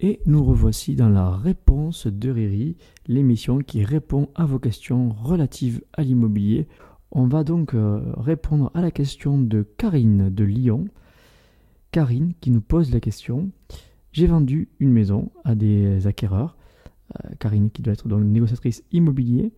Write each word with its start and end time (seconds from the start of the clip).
Et 0.00 0.20
nous 0.26 0.44
revoici 0.44 0.94
dans 0.94 1.08
la 1.08 1.30
réponse 1.30 2.06
de 2.06 2.30
Riri, 2.30 2.76
l'émission 3.08 3.58
qui 3.58 3.84
répond 3.84 4.28
à 4.36 4.46
vos 4.46 4.60
questions 4.60 5.10
relatives 5.10 5.82
à 5.92 6.02
l'immobilier. 6.02 6.68
On 7.10 7.26
va 7.26 7.42
donc 7.42 7.74
euh, 7.74 8.00
répondre 8.16 8.70
à 8.74 8.80
la 8.80 8.92
question 8.92 9.38
de 9.38 9.66
Karine 9.76 10.32
de 10.32 10.44
Lyon. 10.44 10.84
Karine 11.90 12.34
qui 12.40 12.52
nous 12.52 12.60
pose 12.60 12.92
la 12.92 13.00
question 13.00 13.50
J'ai 14.12 14.28
vendu 14.28 14.68
une 14.78 14.92
maison 14.92 15.32
à 15.42 15.56
des 15.56 16.06
acquéreurs. 16.06 16.56
Euh, 17.16 17.30
Karine 17.40 17.70
qui 17.70 17.82
doit 17.82 17.94
être 17.94 18.06
donc 18.06 18.22
négociatrice 18.22 18.84
immobilier. 18.92 19.52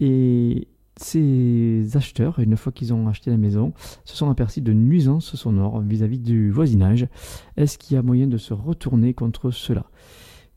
Et 0.00 0.66
ces 1.00 1.96
acheteurs, 1.96 2.38
une 2.38 2.56
fois 2.56 2.72
qu'ils 2.72 2.92
ont 2.92 3.08
acheté 3.08 3.30
la 3.30 3.36
maison, 3.36 3.72
se 4.04 4.16
sont 4.16 4.30
aperçus 4.30 4.60
de 4.60 4.72
nuisances 4.72 5.34
sonores 5.36 5.80
vis-à-vis 5.80 6.18
du 6.18 6.50
voisinage. 6.50 7.08
Est-ce 7.56 7.78
qu'il 7.78 7.94
y 7.94 7.98
a 7.98 8.02
moyen 8.02 8.26
de 8.26 8.38
se 8.38 8.54
retourner 8.54 9.14
contre 9.14 9.50
cela? 9.50 9.86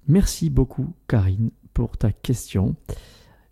Merci 0.07 0.49
beaucoup 0.49 0.93
Karine 1.07 1.51
pour 1.73 1.97
ta 1.97 2.11
question. 2.11 2.75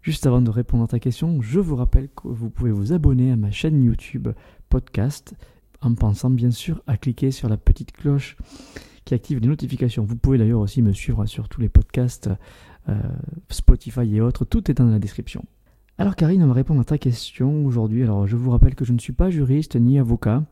Juste 0.01 0.25
avant 0.25 0.41
de 0.41 0.49
répondre 0.49 0.85
à 0.85 0.87
ta 0.87 0.99
question, 0.99 1.41
je 1.41 1.59
vous 1.59 1.75
rappelle 1.75 2.09
que 2.09 2.27
vous 2.27 2.49
pouvez 2.49 2.71
vous 2.71 2.93
abonner 2.93 3.31
à 3.31 3.35
ma 3.35 3.51
chaîne 3.51 3.83
YouTube 3.83 4.29
podcast 4.69 5.35
en 5.81 5.93
pensant 5.93 6.29
bien 6.29 6.51
sûr 6.51 6.81
à 6.87 6.97
cliquer 6.97 7.31
sur 7.31 7.49
la 7.49 7.57
petite 7.57 7.91
cloche 7.91 8.37
qui 9.05 9.13
active 9.13 9.39
les 9.39 9.47
notifications. 9.47 10.03
Vous 10.03 10.15
pouvez 10.15 10.37
d'ailleurs 10.37 10.61
aussi 10.61 10.81
me 10.81 10.93
suivre 10.93 11.25
sur 11.25 11.49
tous 11.49 11.61
les 11.61 11.69
podcasts, 11.69 12.29
euh, 12.87 13.01
Spotify 13.49 14.15
et 14.15 14.21
autres, 14.21 14.45
tout 14.45 14.69
est 14.69 14.73
dans 14.73 14.85
la 14.85 14.99
description. 14.99 15.45
Alors 15.99 16.15
Karine, 16.15 16.41
on 16.43 16.47
va 16.47 16.53
répondre 16.53 16.79
à 16.79 16.85
ta 16.85 16.97
question 16.97 17.65
aujourd'hui. 17.65 18.03
Alors 18.03 18.25
je 18.25 18.37
vous 18.37 18.51
rappelle 18.51 18.73
que 18.73 18.85
je 18.85 18.93
ne 18.93 18.99
suis 18.99 19.11
pas 19.11 19.29
juriste 19.29 19.75
ni 19.75 19.99
avocat. 19.99 20.45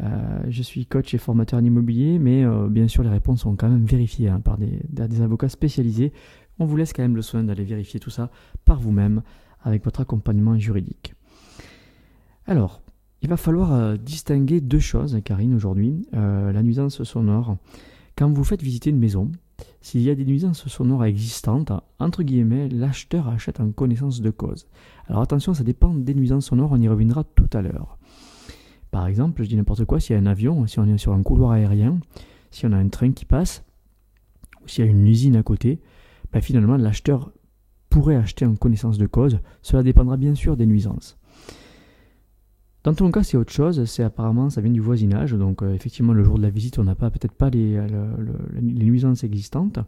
Euh, 0.00 0.44
je 0.48 0.62
suis 0.62 0.86
coach 0.86 1.12
et 1.12 1.18
formateur 1.18 1.58
en 1.58 1.64
immobilier, 1.64 2.20
mais 2.20 2.44
euh, 2.44 2.68
bien 2.68 2.86
sûr 2.86 3.02
les 3.02 3.08
réponses 3.08 3.40
sont 3.40 3.56
quand 3.56 3.68
même 3.68 3.84
vérifiées 3.84 4.28
hein, 4.28 4.38
par 4.38 4.58
des, 4.58 5.20
avocats 5.20 5.48
spécialisés. 5.48 6.12
On 6.60 6.66
vous 6.66 6.76
laisse 6.76 6.92
quand 6.92 7.02
même 7.02 7.16
le 7.16 7.22
soin 7.22 7.42
d'aller 7.42 7.64
vérifier 7.64 7.98
tout 7.98 8.10
ça 8.10 8.30
par 8.64 8.78
vous-même 8.78 9.22
avec 9.64 9.84
votre 9.84 10.02
accompagnement 10.02 10.56
juridique. 10.56 11.14
Alors, 12.46 12.80
il 13.22 13.28
va 13.28 13.36
falloir 13.36 13.72
euh, 13.72 13.96
distinguer 13.96 14.60
deux 14.60 14.78
choses, 14.78 15.18
Karine, 15.24 15.54
aujourd'hui. 15.54 16.06
la 16.12 16.62
nuisance 16.62 17.02
sonore. 17.02 17.56
Quand 18.16 18.30
vous 18.30 18.44
faites 18.44 18.62
visiter 18.62 18.90
une 18.90 19.00
maison, 19.00 19.32
s'il 19.82 20.02
y 20.02 20.10
a 20.10 20.14
des 20.14 20.24
nuisances 20.24 20.66
sonores 20.68 21.04
existantes, 21.04 21.72
entre 21.98 22.22
guillemets, 22.22 22.68
l'acheteur 22.68 23.28
achète 23.28 23.60
en 23.60 23.72
connaissance 23.72 24.20
de 24.20 24.30
cause. 24.30 24.66
Alors 25.08 25.22
attention, 25.22 25.54
ça 25.54 25.64
dépend 25.64 25.92
des 25.92 26.14
nuisances 26.14 26.46
sonores, 26.46 26.72
on 26.72 26.80
y 26.80 26.88
reviendra 26.88 27.24
tout 27.24 27.50
à 27.52 27.62
l'heure. 27.62 27.98
Par 28.92 29.06
exemple, 29.06 29.42
je 29.42 29.48
dis 29.48 29.56
n'importe 29.56 29.84
quoi, 29.84 29.98
s'il 29.98 30.14
y 30.14 30.18
a 30.18 30.22
un 30.22 30.26
avion, 30.26 30.66
si 30.68 30.78
on 30.78 30.86
est 30.86 30.98
sur 30.98 31.12
un 31.12 31.22
couloir 31.22 31.50
aérien, 31.50 31.98
si 32.52 32.64
on 32.64 32.72
a 32.72 32.76
un 32.76 32.88
train 32.88 33.10
qui 33.10 33.24
passe, 33.24 33.64
ou 34.62 34.68
s'il 34.68 34.84
y 34.84 34.88
a 34.88 34.90
une 34.90 35.06
usine 35.06 35.34
à 35.36 35.42
côté, 35.42 35.80
ben 36.32 36.40
finalement 36.40 36.76
l'acheteur 36.76 37.32
pourrait 37.90 38.16
acheter 38.16 38.46
en 38.46 38.54
connaissance 38.54 38.98
de 38.98 39.06
cause. 39.06 39.40
Cela 39.62 39.82
dépendra 39.82 40.16
bien 40.16 40.34
sûr 40.34 40.56
des 40.56 40.66
nuisances. 40.66 41.18
Dans 42.84 42.94
ton 42.94 43.10
cas, 43.10 43.22
c'est 43.22 43.36
autre 43.36 43.52
chose. 43.52 43.84
C'est 43.84 44.02
apparemment, 44.02 44.50
ça 44.50 44.60
vient 44.60 44.72
du 44.72 44.80
voisinage. 44.80 45.32
Donc, 45.32 45.62
euh, 45.62 45.72
effectivement, 45.74 46.12
le 46.12 46.24
jour 46.24 46.36
de 46.36 46.42
la 46.42 46.50
visite, 46.50 46.78
on 46.78 46.84
n'a 46.84 46.94
pas 46.94 47.10
peut-être 47.10 47.34
pas 47.34 47.50
les, 47.50 47.80
les, 48.60 48.84
nuisances 48.84 49.24
existantes. 49.24 49.78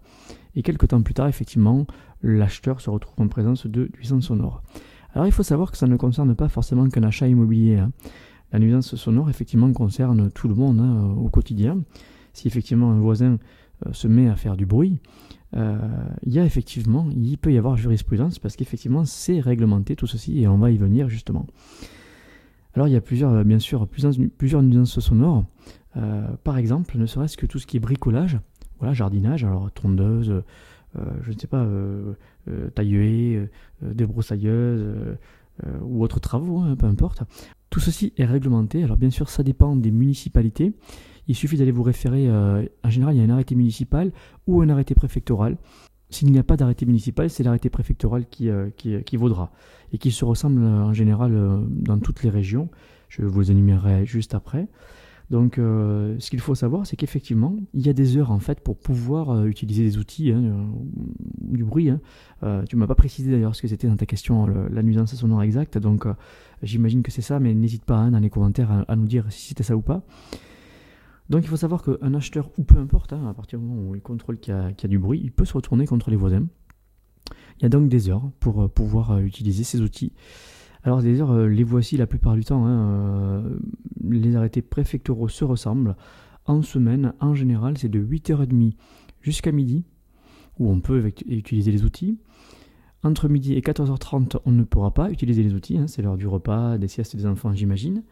Et 0.54 0.62
quelques 0.62 0.88
temps 0.88 1.02
plus 1.02 1.14
tard, 1.14 1.28
effectivement, 1.28 1.86
l'acheteur 2.22 2.80
se 2.80 2.90
retrouve 2.90 3.24
en 3.24 3.28
présence 3.28 3.66
de 3.66 3.90
nuisances 3.96 4.26
sonores. 4.26 4.62
Alors, 5.12 5.26
il 5.26 5.32
faut 5.32 5.42
savoir 5.42 5.70
que 5.70 5.76
ça 5.76 5.86
ne 5.86 5.96
concerne 5.96 6.34
pas 6.34 6.48
forcément 6.48 6.88
qu'un 6.88 7.02
achat 7.02 7.26
immobilier. 7.26 7.78
Hein. 7.78 7.90
La 8.52 8.60
nuisance 8.60 8.94
sonore, 8.94 9.30
effectivement, 9.30 9.72
concerne 9.72 10.30
tout 10.30 10.46
le 10.46 10.54
monde 10.54 10.78
hein, 10.80 11.14
au 11.16 11.28
quotidien. 11.28 11.82
Si 12.32 12.46
effectivement 12.46 12.92
un 12.92 13.00
voisin 13.00 13.38
euh, 13.86 13.92
se 13.92 14.06
met 14.06 14.28
à 14.28 14.36
faire 14.36 14.56
du 14.56 14.66
bruit, 14.66 14.98
euh, 15.56 15.78
il 16.24 16.32
y 16.32 16.38
a 16.38 16.44
effectivement, 16.44 17.08
il 17.16 17.38
peut 17.38 17.52
y 17.52 17.58
avoir 17.58 17.76
jurisprudence 17.76 18.38
parce 18.38 18.56
qu'effectivement, 18.56 19.04
c'est 19.04 19.40
réglementé 19.40 19.96
tout 19.96 20.06
ceci 20.06 20.40
et 20.40 20.48
on 20.48 20.58
va 20.58 20.70
y 20.70 20.76
venir 20.76 21.08
justement. 21.08 21.46
Alors 22.74 22.88
il 22.88 22.92
y 22.92 22.96
a 22.96 23.00
plusieurs, 23.00 23.32
euh, 23.32 23.44
bien 23.44 23.58
sûr, 23.58 23.86
plusieurs, 23.86 24.62
nuisances 24.62 24.98
sonores. 25.00 25.44
Euh, 25.96 26.26
par 26.42 26.58
exemple, 26.58 26.98
ne 26.98 27.06
serait-ce 27.06 27.36
que 27.36 27.46
tout 27.46 27.58
ce 27.58 27.66
qui 27.66 27.76
est 27.76 27.80
bricolage, 27.80 28.38
voilà, 28.78 28.94
jardinage, 28.94 29.44
alors 29.44 29.70
tondeuse, 29.70 30.30
euh, 30.30 30.42
je 31.22 31.32
ne 31.32 31.38
sais 31.38 31.46
pas, 31.46 31.66
tailleuée, 32.74 33.48
débroussailleuse 33.82 35.16
ou 35.82 36.02
autres 36.02 36.20
travaux, 36.20 36.60
hein, 36.60 36.76
peu 36.76 36.86
importe. 36.86 37.22
Tout 37.70 37.80
ceci 37.80 38.12
est 38.16 38.24
réglementé. 38.24 38.82
Alors 38.82 38.96
bien 38.96 39.10
sûr, 39.10 39.28
ça 39.28 39.42
dépend 39.42 39.76
des 39.76 39.90
municipalités. 39.90 40.72
Il 41.26 41.34
suffit 41.34 41.56
d'aller 41.56 41.72
vous 41.72 41.82
référer. 41.82 42.28
en 42.30 42.90
général, 42.90 43.14
il 43.14 43.18
y 43.18 43.20
a 43.22 43.24
un 43.24 43.30
arrêté 43.30 43.54
municipal 43.54 44.12
ou 44.46 44.62
un 44.62 44.68
arrêté 44.68 44.94
préfectoral. 44.94 45.56
S'il 46.14 46.30
n'y 46.30 46.38
a 46.38 46.44
pas 46.44 46.56
d'arrêté 46.56 46.86
municipal, 46.86 47.28
c'est 47.28 47.42
l'arrêté 47.42 47.70
préfectoral 47.70 48.26
qui, 48.26 48.48
qui, 48.76 49.16
vaudra 49.16 49.50
et 49.92 49.98
qui 49.98 50.12
se 50.12 50.24
ressemble 50.24 50.62
en 50.62 50.92
général 50.92 51.32
dans 51.68 51.98
toutes 51.98 52.22
les 52.22 52.30
régions. 52.30 52.68
Je 53.08 53.22
vous 53.22 53.50
énumérerai 53.50 54.06
juste 54.06 54.34
après. 54.34 54.68
Donc, 55.30 55.58
euh, 55.58 56.16
ce 56.18 56.30
qu'il 56.30 56.40
faut 56.40 56.54
savoir, 56.54 56.86
c'est 56.86 56.96
qu'effectivement, 56.96 57.56
il 57.72 57.86
y 57.86 57.88
a 57.88 57.92
des 57.92 58.16
heures 58.16 58.30
en 58.30 58.38
fait 58.38 58.60
pour 58.60 58.76
pouvoir 58.76 59.30
euh, 59.30 59.46
utiliser 59.46 59.82
des 59.82 59.96
outils, 59.96 60.30
hein, 60.30 60.42
euh, 60.44 60.64
du 61.40 61.64
bruit. 61.64 61.90
Hein. 61.90 62.00
tu 62.68 62.76
m'as 62.76 62.86
pas 62.86 62.94
précisé 62.94 63.30
d'ailleurs 63.30 63.56
ce 63.56 63.62
que 63.62 63.68
c'était 63.68 63.88
dans 63.88 63.96
ta 63.96 64.04
question, 64.04 64.46
la 64.46 64.82
nuisance 64.82 65.14
sonore 65.14 65.42
exacte. 65.42 65.78
Donc, 65.78 66.06
j'imagine 66.62 67.02
que 67.02 67.10
c'est 67.10 67.22
ça, 67.22 67.40
mais 67.40 67.54
n'hésite 67.54 67.84
pas 67.84 67.96
hein, 67.96 68.10
dans 68.10 68.18
les 68.18 68.28
commentaires 68.28 68.84
à, 68.86 68.96
nous 68.96 69.06
dire 69.06 69.24
si 69.30 69.48
c'était 69.48 69.62
ça 69.62 69.76
ou 69.76 69.80
pas. 69.80 70.02
Donc, 71.30 71.42
il 71.44 71.48
faut 71.48 71.56
savoir 71.56 71.82
qu'un 71.82 72.14
acheteur, 72.14 72.50
ou 72.58 72.64
peu 72.64 72.78
importe, 72.78 73.12
à 73.12 73.34
partir 73.34 73.58
du 73.58 73.64
moment 73.64 73.88
où 73.88 73.94
il 73.94 74.02
contrôle 74.02 74.38
qu'il 74.38 74.54
y, 74.54 74.84
a 74.84 74.88
du 74.88 74.98
bruit, 74.98 75.20
il 75.22 75.32
peut 75.32 75.44
se 75.44 75.54
retourner 75.54 75.86
contre 75.86 76.10
les 76.10 76.16
voisins. 76.16 76.46
Il 77.58 77.62
y 77.62 77.66
a 77.66 77.70
donc 77.70 77.88
des 77.88 78.10
heures 78.10 78.30
pour 78.40 78.68
pouvoir 78.70 79.18
utiliser 79.20 79.64
ces 79.64 79.80
outils. 79.80 80.12
Alors 80.84 81.00
des 81.00 81.20
heures, 81.20 81.32
euh, 81.32 81.48
les 81.48 81.64
voici 81.64 81.96
la 81.96 82.06
plupart 82.06 82.34
du 82.34 82.44
temps. 82.44 82.66
Hein, 82.66 82.78
euh, 82.78 83.58
les 84.02 84.36
arrêtés 84.36 84.60
préfectoraux 84.60 85.28
se 85.28 85.44
ressemblent. 85.44 85.96
En 86.44 86.60
semaine, 86.60 87.14
en 87.20 87.34
général, 87.34 87.78
c'est 87.78 87.88
de 87.88 87.98
8h30 87.98 88.74
jusqu'à 89.22 89.50
midi, 89.50 89.84
où 90.58 90.70
on 90.70 90.80
peut 90.80 91.10
utiliser 91.26 91.72
les 91.72 91.84
outils. 91.84 92.18
Entre 93.02 93.28
midi 93.28 93.54
et 93.54 93.60
14h30, 93.60 94.36
on 94.44 94.52
ne 94.52 94.62
pourra 94.62 94.92
pas 94.92 95.10
utiliser 95.10 95.42
les 95.42 95.54
outils, 95.54 95.78
hein, 95.78 95.86
c'est 95.86 96.02
l'heure 96.02 96.18
du 96.18 96.26
repas, 96.26 96.76
des 96.76 96.88
siestes 96.88 97.16
des 97.16 97.26
enfants, 97.26 97.54
j'imagine. 97.54 98.02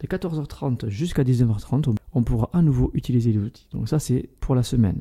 De 0.00 0.06
14h30 0.06 0.88
jusqu'à 0.88 1.24
19h30, 1.24 1.94
on 2.12 2.22
pourra 2.22 2.50
à 2.52 2.60
nouveau 2.60 2.90
utiliser 2.92 3.32
les 3.32 3.38
outils. 3.38 3.68
Donc 3.72 3.88
ça, 3.88 3.98
c'est 3.98 4.28
pour 4.40 4.54
la 4.54 4.62
semaine. 4.62 5.00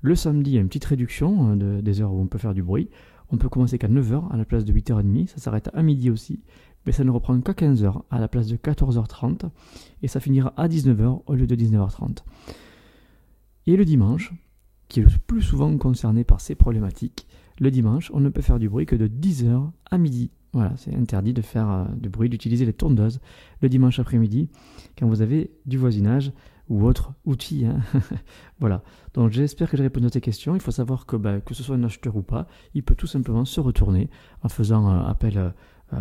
Le 0.00 0.14
samedi, 0.14 0.52
il 0.52 0.54
y 0.54 0.58
a 0.58 0.60
une 0.60 0.68
petite 0.68 0.86
réduction 0.86 1.50
hein, 1.50 1.56
des 1.56 2.00
heures 2.00 2.12
où 2.12 2.20
on 2.20 2.26
peut 2.26 2.38
faire 2.38 2.54
du 2.54 2.62
bruit. 2.62 2.88
On 3.30 3.36
peut 3.36 3.48
commencer 3.48 3.78
qu'à 3.78 3.88
9h 3.88 4.32
à 4.32 4.36
la 4.36 4.44
place 4.44 4.64
de 4.64 4.72
8h30, 4.72 5.28
ça 5.28 5.38
s'arrête 5.38 5.70
à 5.74 5.82
midi 5.82 6.10
aussi, 6.10 6.40
mais 6.86 6.92
ça 6.92 7.04
ne 7.04 7.10
reprend 7.10 7.38
qu'à 7.40 7.52
15h 7.52 8.02
à 8.10 8.18
la 8.18 8.28
place 8.28 8.48
de 8.48 8.56
14h30, 8.56 9.50
et 10.02 10.08
ça 10.08 10.20
finira 10.20 10.52
à 10.56 10.68
19h 10.68 11.22
au 11.26 11.34
lieu 11.34 11.46
de 11.46 11.54
19h30. 11.54 12.24
Et 13.66 13.76
le 13.76 13.84
dimanche, 13.84 14.32
qui 14.88 15.00
est 15.00 15.04
le 15.04 15.10
plus 15.26 15.42
souvent 15.42 15.76
concerné 15.76 16.24
par 16.24 16.40
ces 16.40 16.54
problématiques, 16.54 17.28
le 17.60 17.70
dimanche, 17.70 18.10
on 18.14 18.20
ne 18.20 18.30
peut 18.30 18.40
faire 18.40 18.58
du 18.58 18.68
bruit 18.68 18.86
que 18.86 18.96
de 18.96 19.06
10h 19.06 19.70
à 19.90 19.98
midi. 19.98 20.30
Voilà, 20.52 20.72
c'est 20.76 20.94
interdit 20.94 21.32
de 21.32 21.42
faire 21.42 21.70
euh, 21.70 21.84
du 21.96 22.08
bruit, 22.08 22.28
d'utiliser 22.28 22.66
les 22.66 22.72
tondeuses 22.72 23.20
le 23.62 23.68
dimanche 23.68 23.98
après-midi 24.00 24.48
quand 24.98 25.06
vous 25.06 25.22
avez 25.22 25.52
du 25.66 25.78
voisinage 25.78 26.32
ou 26.68 26.86
autre 26.86 27.12
outil. 27.24 27.66
Hein. 27.66 27.80
voilà. 28.60 28.82
Donc 29.14 29.30
j'espère 29.30 29.70
que 29.70 29.76
j'ai 29.76 29.84
répondu 29.84 30.06
à 30.06 30.10
tes 30.10 30.20
questions. 30.20 30.54
Il 30.54 30.60
faut 30.60 30.70
savoir 30.70 31.06
que 31.06 31.16
bah, 31.16 31.40
que 31.40 31.54
ce 31.54 31.62
soit 31.62 31.76
un 31.76 31.84
acheteur 31.84 32.16
ou 32.16 32.22
pas, 32.22 32.48
il 32.74 32.82
peut 32.82 32.94
tout 32.96 33.06
simplement 33.06 33.44
se 33.44 33.60
retourner 33.60 34.10
en 34.42 34.48
faisant 34.48 34.90
euh, 34.90 35.06
appel, 35.06 35.52
euh, 35.92 36.00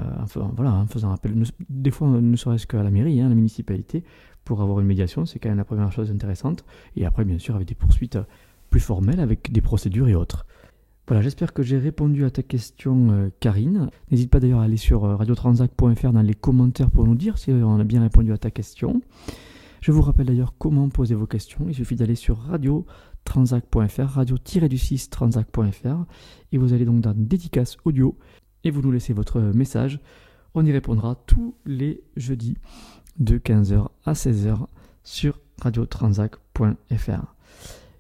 voilà, 0.56 0.74
en 0.74 0.88
faisant 0.88 1.12
appel, 1.12 1.44
des 1.70 1.92
fois 1.92 2.08
ne 2.08 2.36
serait-ce 2.36 2.66
qu'à 2.66 2.82
la 2.82 2.92
mairie, 2.92 3.22
hein, 3.22 3.30
la 3.30 3.36
municipalité, 3.36 4.04
pour 4.46 4.62
avoir 4.62 4.80
une 4.80 4.88
médiation. 4.88 5.26
C'est 5.26 5.38
quand 5.38 5.50
même 5.50 5.58
la 5.58 5.66
première 5.66 5.92
chose 5.92 6.10
intéressante. 6.10 6.66
Et 6.96 7.06
après, 7.06 7.24
bien 7.24 7.38
sûr, 7.38 7.56
avec 7.56 7.68
des 7.68 7.76
poursuites 7.76 8.18
plus 8.70 8.80
formelles, 8.80 9.20
avec 9.20 9.52
des 9.52 9.62
procédures 9.62 10.08
et 10.08 10.16
autres. 10.16 10.46
Voilà, 11.10 11.24
j'espère 11.24 11.54
que 11.54 11.64
j'ai 11.64 11.80
répondu 11.80 12.24
à 12.24 12.30
ta 12.30 12.44
question, 12.44 13.32
Karine. 13.40 13.90
N'hésite 14.12 14.30
pas 14.30 14.40
d'ailleurs 14.40 14.60
à 14.60 14.66
aller 14.66 14.78
sur 14.78 15.02
radiotransac.fr 15.02 16.12
dans 16.12 16.22
les 16.22 16.36
commentaires 16.36 16.92
pour 16.92 17.08
nous 17.08 17.16
dire 17.16 17.40
si 17.40 17.50
on 17.50 17.80
a 17.80 17.84
bien 17.84 18.04
répondu 18.04 18.32
à 18.32 18.38
ta 18.38 18.52
question. 18.52 19.02
Je 19.82 19.92
vous 19.92 20.04
rappelle 20.04 20.28
d'ailleurs 20.28 20.54
comment 20.60 20.88
poser 20.90 21.16
vos 21.16 21.26
questions. 21.26 21.66
Il 21.68 21.74
suffit 21.74 21.96
d'aller 21.96 22.14
sur 22.14 22.38
radio-transac.fr, 22.38 24.04
radio-du-6 24.04 25.10
transac.fr, 25.10 26.06
et 26.52 26.60
vous 26.60 26.74
allez 26.74 26.86
donc 26.86 27.02
dans 27.02 27.16
dédicace 27.16 27.78
audio 27.86 28.16
et 28.64 28.70
vous 28.70 28.84
nous 28.84 28.92
laissez 28.92 29.14
votre 29.14 29.40
message. 29.42 30.00
On 30.54 30.64
y 30.64 30.72
répondra 30.72 31.16
tous 31.26 31.56
les 31.66 32.04
jeudis 32.18 32.56
de 33.18 33.40
15h 33.40 33.88
à 34.06 34.14
16h 34.14 34.68
sur 35.02 35.40
radiotransac.fr. 35.60 37.34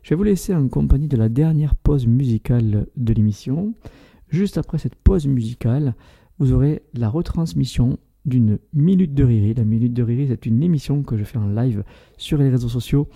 Je 0.02 0.10
vais 0.10 0.16
vous 0.16 0.24
laisser 0.24 0.56
en 0.56 0.68
compagnie 0.68 1.08
de 1.08 1.18
la 1.18 1.30
dernière 1.30 1.76
pause 1.76 2.08
musicale 2.08 2.88
de 2.96 3.14
l'émission. 3.14 3.74
Juste 4.30 4.58
après 4.58 4.78
cette 4.78 4.96
pause 4.96 5.28
musicale, 5.28 5.94
vous 6.40 6.54
aurez 6.54 6.82
la 6.94 7.10
retransmission 7.10 7.98
d'une 8.26 8.60
minute 8.74 9.14
de 9.14 9.24
rire. 9.24 9.54
La 9.58 9.66
minute 9.66 9.94
de 9.94 10.04
rire, 10.04 10.28
c'est 10.30 10.46
une 10.46 10.64
émission 10.64 11.04
que 11.04 11.18
je 11.18 11.24
fais 11.24 11.38
en 11.38 11.48
live 11.48 11.84
sur 12.18 12.38
les 12.38 12.50
réseaux 12.50 12.70
sociaux, 12.70 13.08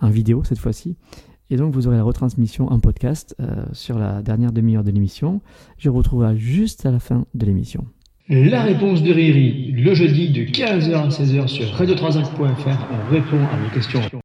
en 0.00 0.10
vidéo 0.10 0.42
cette 0.44 0.58
fois-ci. 0.58 0.96
Et 1.50 1.56
donc 1.56 1.74
vous 1.74 1.88
aurez 1.88 1.96
la 1.96 2.04
retransmission 2.04 2.68
en 2.68 2.78
podcast 2.78 3.34
euh, 3.40 3.64
sur 3.72 3.98
la 3.98 4.22
dernière 4.22 4.52
demi-heure 4.52 4.84
de 4.84 4.90
l'émission. 4.90 5.40
Je 5.78 5.90
vous 5.90 5.98
retrouverai 5.98 6.38
juste 6.38 6.86
à 6.86 6.90
la 6.90 7.00
fin 7.00 7.26
de 7.34 7.44
l'émission. 7.44 7.84
La 8.28 8.62
réponse 8.62 9.02
de 9.02 9.12
Riri, 9.12 9.72
le 9.72 9.92
jeudi 9.92 10.30
de 10.30 10.42
15h 10.42 10.94
à 10.94 11.08
16h 11.08 11.48
sur 11.48 11.66
radio3 11.66 12.22
On 12.42 13.10
répond 13.12 13.44
à 13.52 13.56
vos 13.56 13.74
questions. 13.74 14.00